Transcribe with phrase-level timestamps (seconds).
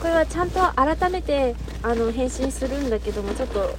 [0.00, 3.76] これはちゃんと改めてあの返信するんだけどもちょっと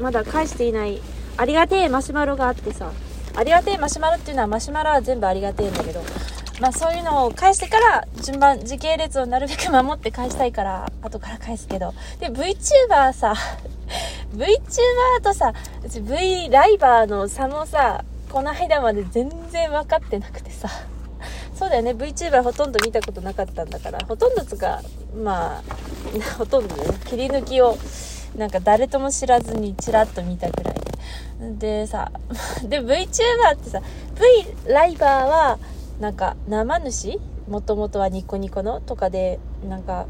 [0.00, 1.00] まだ返していない
[1.36, 2.92] ありがてえマシュマロがあってさ。
[3.36, 6.00] ありがてえマシュマロっていうのはマシュマロは全部ありがてえんだけど。
[6.60, 11.92] まあそういうのを返してから順番時系列をなるべく守って返したいから後から返すけど。
[12.20, 13.34] で VTuber さ
[14.36, 15.52] VTuber とさ
[15.84, 20.68] うち V ライバーの差もさこの間まで全然分かってなくてさ。
[21.64, 21.92] そうだよね。
[21.92, 23.98] VTuber ほとんど見たことなかったんだから。
[24.06, 24.82] ほとんどつか
[25.16, 25.62] まあ
[26.36, 26.84] ほとんどね。
[27.06, 27.74] 切り抜きを
[28.36, 30.74] なんか誰とも知らずにチラッと見たくらい。
[31.58, 32.12] でさ
[32.68, 33.06] で VTuber
[33.54, 33.80] ってさ
[34.14, 35.58] V ライバーは
[36.00, 37.18] なんか生主？
[37.48, 38.82] もともとはニコニコの？
[38.82, 40.04] とかでなんか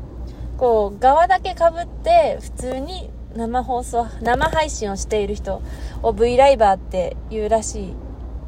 [0.58, 5.62] こう側だけかぶって普通に生放送生配信をしている人
[6.02, 7.94] を V ライバーっていうらしい。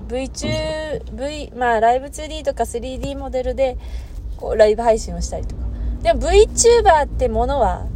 [0.08, 3.76] VTuber V まあライブ 2D とか 3D モデルで
[4.36, 5.62] こうライブ配信をしたりとか。
[6.02, 7.86] でも VTuber ってものは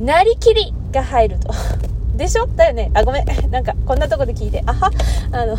[0.00, 1.50] なりきりが入ると。
[2.16, 2.46] でしょ？
[2.46, 2.90] だよね？
[2.94, 3.24] あごめん。
[3.50, 4.62] なんかこんなとこで聞いて。
[4.66, 4.90] あは。
[5.32, 5.56] あの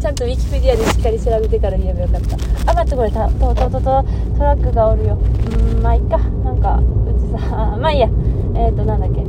[0.00, 2.36] ちゃんとウィキペディアでしっかり調べてから言えばよかった。
[2.70, 4.04] あ待ってこれたととととト
[4.42, 5.18] ラックがおるよ。
[5.18, 6.16] うんまあいっか。
[6.18, 8.08] なんかうちさ まあいいや。
[8.54, 9.20] えっ、ー、となんだっけ。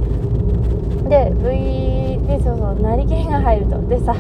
[1.10, 3.82] で V でそうそうなりきりが入ると。
[3.88, 4.16] でさ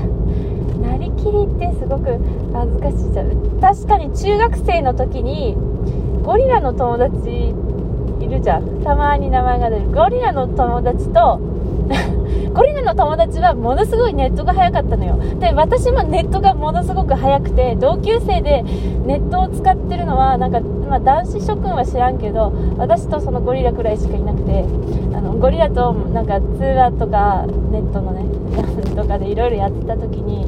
[0.81, 2.17] なりきりってすごく
[2.53, 3.59] 恥ずかしいじゃん。
[3.59, 5.55] 確かに中学生の時に
[6.23, 7.53] ゴリラの友達
[8.19, 8.83] いるじゃん。
[8.83, 9.91] たまに名前が出る。
[9.91, 11.39] ゴリラの友達と
[12.53, 15.17] ゴリラの友達はものすごいネットが早かったのよ。
[15.39, 18.63] で私もネットがものすごく早くて同級生で
[19.05, 24.65] ネットを使ってるのはなんか、まあ、男子諸君は知らんけど私とそのゴリラくらいしかいなくて
[25.15, 28.25] あのゴリラとなんか通話とかネットのね
[28.95, 30.45] とかでいろいろやってた時に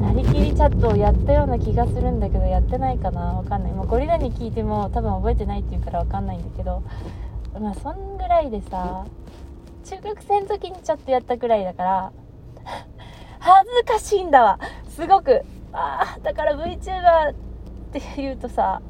[0.00, 3.20] なりきりチャットをやったような気がするんだけどやってないかな？
[3.20, 3.72] わかんない。
[3.72, 6.82] もうゴリラに聞いても多分覚えてないって言うからわかんないんだけど
[7.58, 9.04] まあそんぐらいでさ
[9.84, 12.12] 中学生の時にちょっとやったくらいだから
[13.38, 14.58] 恥ずかしいんだわ。
[14.88, 15.42] すごく。
[15.72, 17.34] ああだから VTuber っ
[17.92, 18.82] て言うとさ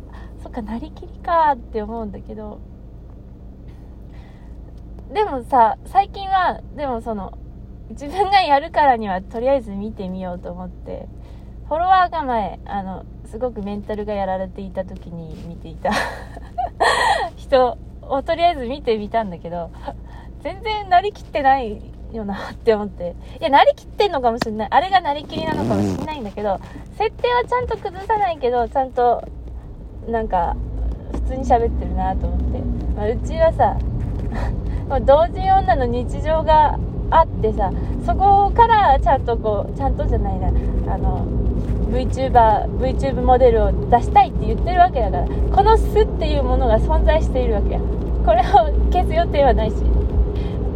[0.42, 2.60] そっかなりきりかって思うんだけど。
[5.12, 7.38] でもさ最近はでもその
[7.90, 11.06] 自分がやるからにはとりあえず見てみようと思って
[11.68, 15.90] フォロワーが前あのすごくメンタルがやられていた時に見ていた。
[17.36, 19.70] 人をとりあえず見てみたんだけど
[20.42, 21.80] 全然なりきってない
[22.12, 23.14] よなって思って。
[23.40, 24.68] いや、なりきってんのかもしれない。
[24.70, 26.60] あれがなりきりなのかもしれないんだけど、
[26.98, 29.26] 設定はちゃんと崩さないけど、ちゃんと、
[30.08, 30.56] なんか、
[31.12, 32.58] 普通に喋ってるなと思って。
[32.96, 33.76] まあ、うちはさ、
[35.06, 36.78] 同時女の日常が
[37.10, 37.70] あってさ、
[38.04, 40.48] そこからちゃんとこう、ちゃんとじゃないな、
[40.92, 41.24] あの、
[41.92, 47.80] VTuber、VTube モデルを出したいって言ってるわけだから、この巣っていうものが存在しているわけや。
[48.24, 48.42] これを
[48.92, 50.01] 消す予定はないし。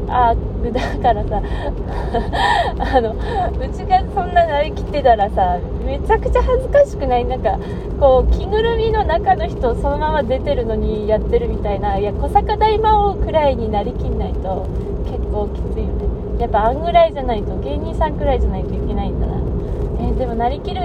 [0.09, 0.35] あ
[0.73, 1.43] だからさ
[2.97, 3.15] あのう
[3.73, 7.25] ちがそんななりきってたらさめちゃくちゃ恥ずかしくない？
[7.25, 7.59] なんか
[8.01, 14.67] こう着ぐるみの中の人そのまま出てるのにやってるみたいないや小坂大魔王くらいになりきんないと
[15.11, 15.93] 結構きついよね。
[16.39, 19.33] やっぱあんぐらいじゃないと芸人さんくらいじゃないといけないんだな。
[20.01, 20.81] えー、でもなりきる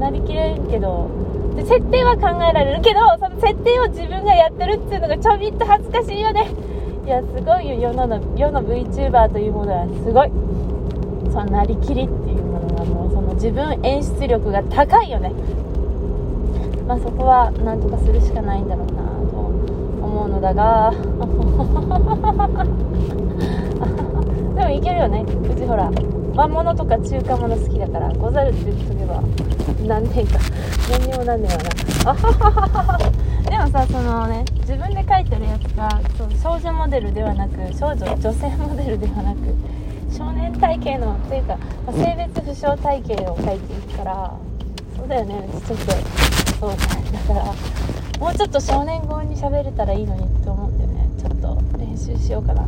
[0.00, 1.06] なりきれんけど
[1.54, 6.46] で設定は考えられるけどその設定を自分がやってるっていうのがちょびっと恥ずかしいよね。
[7.08, 7.74] いやすごいよ。
[7.74, 10.30] 世の世の VTuber というものはすごい。
[11.32, 15.32] そのなりきりっていうものはもうその自分演出力が高いよね。
[16.86, 19.38] まあそこはなんとかするしかないんだろうなと
[20.04, 20.92] 思うのだが。
[24.58, 25.22] でもいけるよね。
[25.22, 25.88] うちほら
[26.34, 28.12] 和物とか中華もの好きだから。
[28.14, 29.22] ござるって言っとけば。
[29.86, 30.38] 何年か。
[30.90, 32.10] 何にもなんねえわな。
[32.10, 33.12] あはははは
[33.48, 39.38] でもさそのね自分で描いてるやつがそう少女モデルではなく少女女性モデルではなく
[40.10, 44.34] 少年体型のっていうか、ま、性別不詳体型を描いていくから
[44.96, 45.48] そうだよね。
[45.66, 45.92] ちょっと
[46.58, 46.70] そう。
[46.70, 46.76] ね
[47.12, 47.44] だから
[48.18, 51.08] もうちょっと少年語に喋れたらいいのにって思うんだよね。
[51.16, 52.66] ちょっと練習しようかな。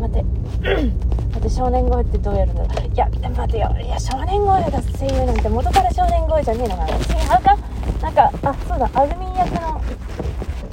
[0.00, 0.22] 待て。
[0.22, 2.94] 待って 少年声ってどうやるんだろう。
[2.94, 3.74] いや待てよ。
[3.80, 6.88] いや少年声が声優なんて元から少年声じゃねえのかな。
[6.88, 7.56] 違うか？
[8.02, 8.90] なんかあそうだ。
[8.94, 9.80] あずみん役の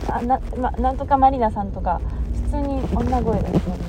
[0.09, 1.99] あな,、ま、なんとかまりなさんとか
[2.45, 3.85] 普通に女声だすもんね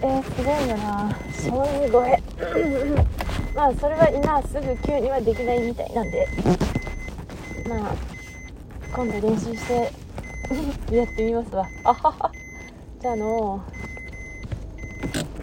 [0.00, 1.10] えー、すごいよな。
[1.32, 2.22] そういう声。
[3.54, 6.28] まあそれは今すぐ急にはできないみたいなんで。
[7.68, 7.94] まあ
[8.94, 9.92] 今度練習して
[10.94, 11.66] やってみますわ。
[11.84, 12.30] あはは。
[13.00, 13.60] じゃあの